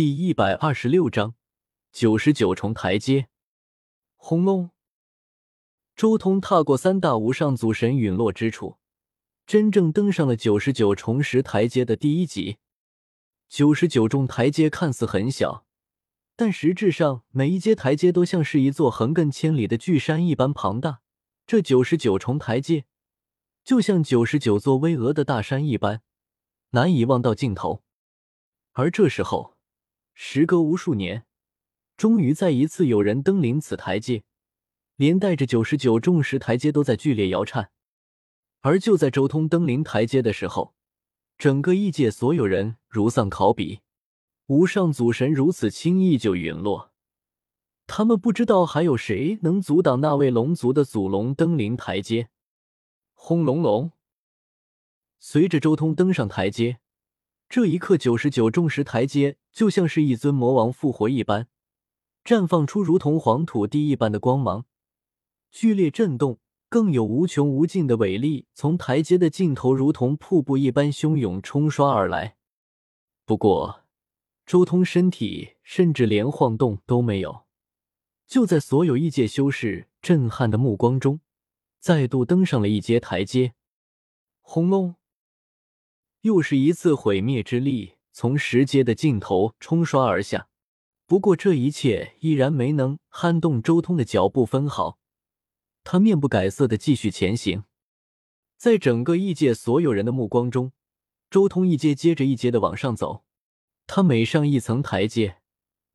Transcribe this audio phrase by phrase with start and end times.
[0.00, 1.34] 第一百二十六章
[1.92, 3.28] 九十九重台阶。
[4.16, 4.70] 轰隆！
[5.94, 8.78] 周通踏过三大无上祖神陨落之处，
[9.46, 12.56] 真正登上了九十九重石台阶的第一级。
[13.46, 15.66] 九十九重台阶看似很小，
[16.34, 21.02] 但实质上每一阶台阶都像是一座横亘千里的巨山一般庞大。
[21.46, 22.86] 这九十九重台阶，
[23.62, 26.00] 就像九十九座巍峨的大山一般，
[26.70, 27.82] 难以望到尽头。
[28.72, 29.58] 而这时候，
[30.14, 31.24] 时隔无数年，
[31.96, 34.22] 终于再一次有人登临此台阶，
[34.96, 37.70] 连带着九十九重石台阶都在剧烈摇颤。
[38.60, 40.74] 而就在周通登临台阶的时候，
[41.38, 43.80] 整个异界所有人如丧考妣，
[44.46, 46.92] 无上祖神如此轻易就陨落，
[47.86, 52.28] 他们不知道还有谁能阻挡那位龙族的祖龙登临台阶。
[53.14, 53.92] 轰隆隆，
[55.18, 56.80] 随着周通登上台阶。
[57.50, 61.48] 这一刻，九十九重石台阶就像是一尊魔王复活一般，
[62.24, 64.66] 绽放出如同黄土地一般的光芒，
[65.50, 72.36] 剧烈震动，更有无穷无尽的伟力从台阶的尽头如同瀑布一般汹涌冲刷而来。
[73.24, 73.82] 不过，
[74.46, 77.46] 周通身体甚至连晃动都没有，
[78.28, 81.18] 就在所有异界修士震撼的目光中，
[81.80, 83.54] 再度登上了一阶台阶。
[84.40, 84.94] 轰隆！
[86.22, 90.48] 又是一次毁灭之力从石阶的尽头冲刷而下，
[91.06, 94.98] 不过这一切依然没能撼动周通的脚步分毫。
[95.82, 97.64] 他面不改色的继续前行，
[98.58, 100.72] 在整个异界所有人的目光中，
[101.30, 103.24] 周通一阶接着一阶的往上走。
[103.86, 105.38] 他每上一层台阶，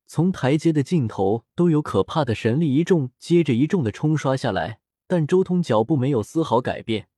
[0.06, 7.08] 从台阶的尽头都有可怕的神力一重接着一重的冲刷下来，但周通脚步没有丝毫改变，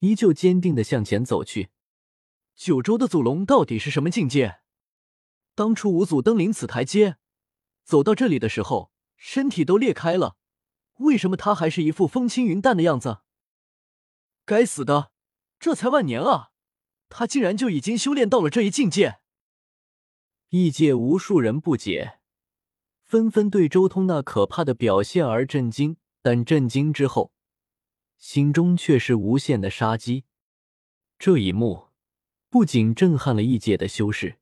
[0.00, 1.68] 依旧坚定的向前走去。
[2.58, 4.58] 九州的祖龙到底是什么境界？
[5.54, 7.16] 当初五祖登临此台阶，
[7.84, 10.36] 走到这里的时候，身体都裂开了，
[10.96, 13.18] 为什么他还是一副风轻云淡的样子？
[14.44, 15.12] 该死的，
[15.60, 16.50] 这才万年啊，
[17.08, 19.20] 他竟然就已经修炼到了这一境界！
[20.48, 22.18] 异界无数人不解，
[23.04, 27.32] 纷纷对周通那可怕的表现而震惊，但震惊之后，
[28.18, 30.24] 心中却是无限的杀机。
[31.20, 31.87] 这一幕。
[32.50, 34.38] 不仅震撼了异界的修士，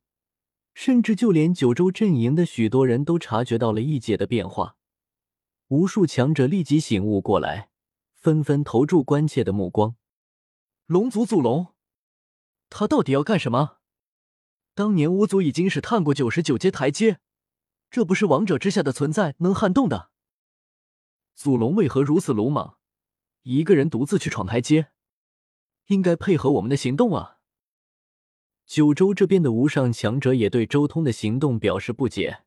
[0.73, 4.77] 甚至就连九州阵营的许多人都察觉到了异界的变化。
[5.67, 7.69] 无数强者立即醒悟过来，
[8.13, 9.97] 纷纷投注关切的目光。
[10.85, 11.73] 龙族祖龙，
[12.69, 13.79] 他到底要干什么？
[14.73, 17.19] 当年五祖已经是探过九十九阶台阶，
[17.91, 20.11] 这不是王者之下的存在能撼动的。
[21.35, 22.77] 祖龙为何如此鲁莽，
[23.41, 24.91] 一个人独自去闯台阶？
[25.87, 27.36] 应该配合我们的行动啊！
[28.67, 32.39] 九州这边的无上强者也对周通的行动表示不解。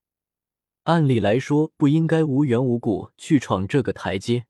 [0.83, 4.45] 按理来说，不应该无缘无故去闯这个台阶。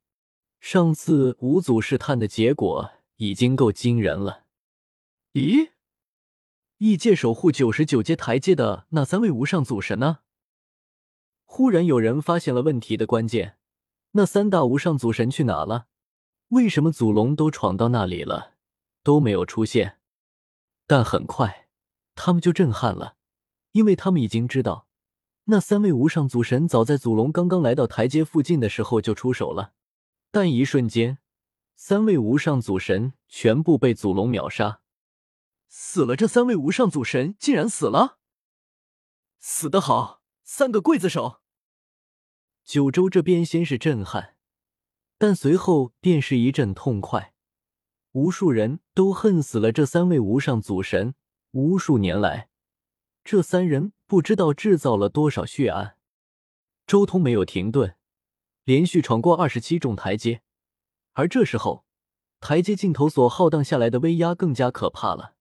[0.58, 4.46] 上次五祖试探的结果已经够惊人了。
[5.34, 5.70] 咦，
[6.78, 10.18] 异界守护九十九阶台阶的那三位无上祖神呢？
[11.44, 13.58] 忽然有人发现了问题的关键：
[14.12, 15.86] 那三大无上祖神去哪了？
[16.48, 18.54] 为什么祖龙都闯到那里了，
[19.04, 19.99] 都没有出现？
[20.90, 21.68] 但很快，
[22.16, 23.14] 他们就震撼了，
[23.70, 24.88] 因为他们已经知道，
[25.44, 29.72] 那三位无上祖神早在祖龙刚刚来到台阶附近的时候就出手了。
[30.32, 31.18] 但一瞬间，
[31.76, 34.80] 三位无上祖神全部被祖龙秒杀，
[35.68, 36.16] 死了！
[36.16, 38.18] 这三位无上祖神竟然死了，
[39.38, 40.22] 死得好！
[40.42, 41.40] 三个刽子手！
[42.64, 44.34] 九州这边先是震撼，
[45.16, 47.29] 但随后便是一阵痛快。
[48.12, 51.14] 无数人都恨死了这三位无上祖神。
[51.52, 52.48] 无数年来，
[53.24, 55.96] 这三人不知道制造了多少血案。
[56.86, 57.96] 周通没有停顿，
[58.64, 60.42] 连续闯过二十七重台阶。
[61.12, 61.84] 而这时候，
[62.40, 65.34] 台阶尽头所浩荡下来的威压更加可怕了，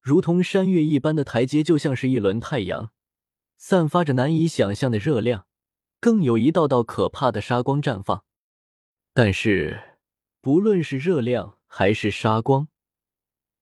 [0.00, 2.90] 如同山岳一般的台阶，就像是一轮太阳，
[3.56, 5.46] 散发着难以想象的热量，
[6.00, 8.24] 更有一道道可怕的杀光绽放。
[9.12, 9.98] 但是，
[10.40, 12.68] 不论是热量，还是杀光，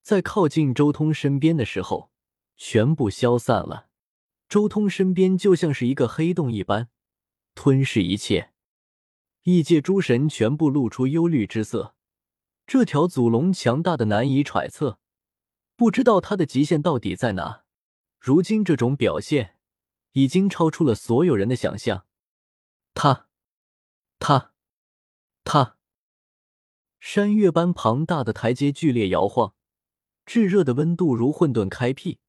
[0.03, 2.11] 在靠近周通身边的时候，
[2.59, 3.89] 全部消散了。
[4.51, 6.91] 周通身边就像是一个黑洞一般，
[7.55, 8.53] 吞噬一切。
[9.45, 11.95] 异界诸神全部露出忧虑之色。
[12.67, 14.99] 这条祖龙强大的难以揣测，
[15.75, 17.65] 不知道它的极限到底在哪。
[18.21, 19.57] 如今这种表现，
[20.13, 22.05] 已经超出了所有人的想象。
[22.93, 23.31] 他，
[24.19, 24.53] 他，
[25.45, 25.79] 他。
[27.03, 29.55] 山岳般庞大的台阶剧烈摇晃，
[30.25, 32.21] 炙热的温度如混沌开辟，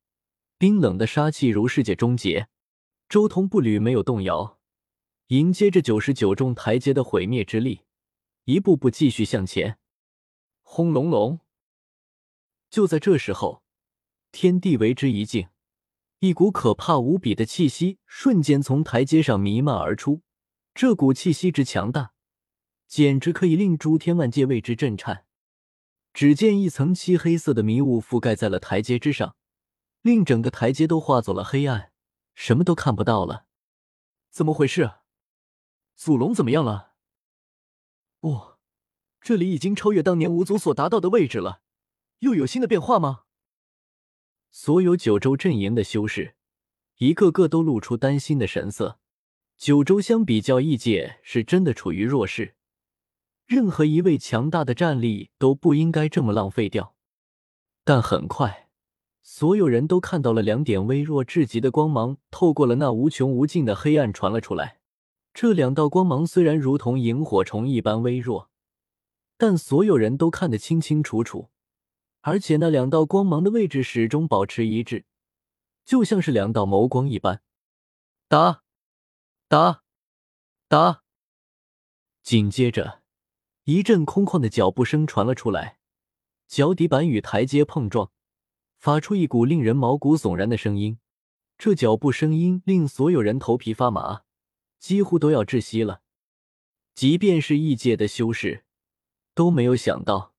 [0.58, 2.50] 冰冷的杀气如世界终结。
[3.08, 4.58] 周通步履没有动摇，
[5.28, 7.82] 迎接着九十九重台阶的毁灭之力，
[8.46, 9.78] 一步步继续向前。
[10.64, 11.42] 轰隆隆！
[12.72, 13.62] 就在这时候，
[14.32, 15.50] 天地为之一静，
[16.18, 20.24] 一股可怕无比的气息瞬间从台阶上弥漫而出。
[20.74, 22.13] 这股气息之强大，
[22.88, 25.26] 简直可以令诸天万界为之震颤。
[26.14, 29.36] 只见一层漆黑色的迷雾覆盖在了台阶之上，
[30.02, 31.92] 令整个台阶都化作了黑暗，
[32.36, 33.46] 什么都看不到了。
[34.30, 34.92] 怎么回事？
[35.96, 36.94] 祖龙怎么样了？
[38.20, 38.54] 不，
[39.22, 41.62] 这里已经超越当年五祖所达到的位置了。
[42.20, 43.24] 又有新的变化吗？
[44.52, 46.36] 所有九州阵营的修士，
[46.98, 49.00] 一个个都露出担心的神色。
[49.58, 52.56] 九州相比较异界，是真的处于弱势，
[53.46, 56.96] 任何一位强大的战力都不应该这么浪费掉。
[57.84, 58.70] 但很快，
[59.22, 64.80] 所有人都看到了两点微弱至极的光芒，透过了那无穷无尽的黑暗传了出来。
[65.34, 68.50] 这两道光芒虽然如同萤火虫一般微弱，
[69.38, 71.50] 但所有人都看得清清楚楚。
[72.22, 75.06] 而且那两道光芒的位置始终保持一致，
[75.84, 77.42] 就像是两道眸光一般。
[78.30, 78.64] 打，
[79.50, 79.84] 打，
[80.70, 81.04] 打！
[82.24, 83.03] 紧接着，
[83.66, 85.78] 一阵空旷的脚步声传了出来，
[86.48, 88.12] 脚底板与台阶碰撞，
[88.78, 91.00] 发出一股令人毛骨悚然的声音。
[91.58, 94.24] 这脚步声音令所有人头皮发麻，
[94.80, 96.02] 几乎都要窒息了。
[96.94, 98.66] 即便是异界的修士，
[99.34, 100.34] 都没有想到。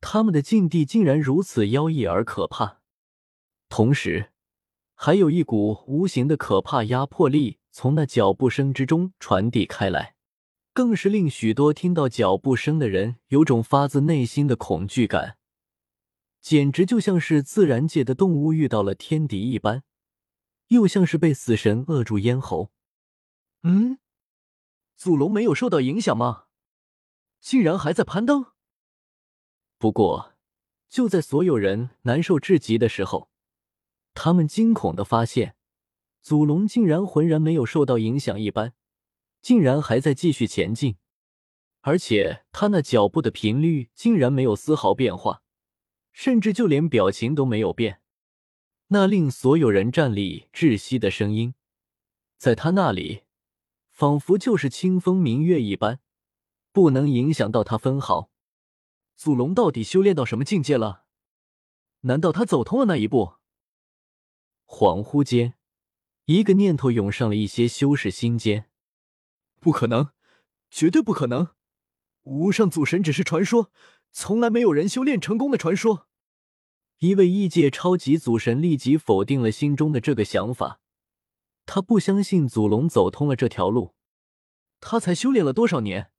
[0.00, 2.80] 他们的境地竟然如此妖异而可怕，
[3.68, 4.32] 同时，
[4.94, 10.16] 还有一股无形的可怕压迫力从那脚步声之中传递开来，
[10.78, 15.36] 更是令许多听到脚步声的人有种发自内心的恐惧感，
[16.40, 19.82] 简直就像是自然界的动物遇到了天敌一般，
[20.68, 22.70] 又像是被死神扼住咽喉。
[23.64, 23.98] 嗯，
[24.94, 26.44] 祖龙没有受到影响吗？
[27.40, 28.52] 竟然还在攀登？
[29.78, 30.34] 不过，
[30.88, 33.28] 就在所有人难受至极的时候，
[34.14, 35.56] 他们惊恐的发现，
[36.22, 38.74] 祖龙竟然浑然没有受到影响一般，
[39.40, 40.96] 竟然还在继续前进，
[41.80, 45.42] 而且他那脚步的频率竟然没有丝毫变化，
[46.12, 48.00] 甚至就连表情都没有变。
[48.88, 51.54] 那令所有人站立窒息的声音，
[52.36, 53.22] 在他那里，
[53.90, 56.00] 仿佛就是清风明月一般，
[56.72, 58.30] 不能影响到他分毫。
[59.14, 61.04] 祖龙到底修炼到什么境界了？
[62.02, 63.34] 难道他走通了那一步？
[64.66, 65.54] 恍惚间，
[66.26, 68.70] 一个念头涌上了一些修士心间。
[69.68, 70.12] 不可能，
[70.70, 71.48] 绝对不可能！
[72.22, 73.70] 无上祖神只是传说，
[74.12, 76.08] 从来没有人修炼成功的传说。
[77.00, 80.80] 一位异界超级祖神立即否定了心中的这个想法。
[81.66, 83.94] 他不相信祖龙走通了这条路。
[84.80, 86.12] 他才修炼了多少年，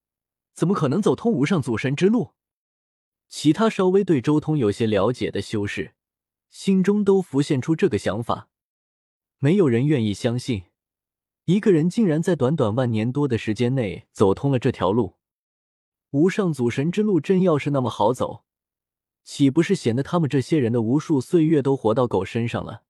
[0.54, 2.36] 怎么可能走通无上祖神之路？
[3.30, 5.96] 其他稍微对周通有些了解的修士，
[6.52, 8.50] 心中都浮现出这个想法。
[9.40, 10.66] 没有人愿意相信，
[11.50, 15.16] 一个人竟然在短短万年多的时间内走通了这条路。
[16.12, 18.44] 无上祖神之路真要是那么好走，
[19.24, 22.84] 岂不是显得他们这些人的无数岁月都活到狗身上了？